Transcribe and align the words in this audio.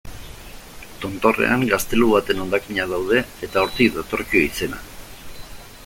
Tontorrean, 1.03 1.65
gaztelu 1.73 2.07
baten 2.13 2.41
hondakinak 2.45 2.91
daude, 2.95 3.23
eta 3.49 3.67
hortik 3.67 3.93
datorkio 3.99 4.47
izena. 4.49 4.83